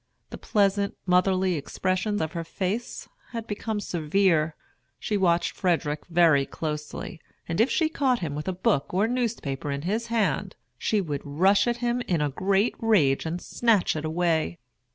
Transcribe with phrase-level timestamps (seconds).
[0.31, 4.55] The pleasant, motherly expression of her face had become severe.
[4.99, 9.69] She watched Frederick very closely, and if she caught him with a book or newspaper
[9.69, 14.03] in his hand, she would rush at him in a great rage and snatch it
[14.03, 14.57] away.